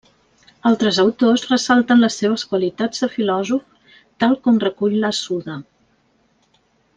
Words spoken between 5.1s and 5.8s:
Suda.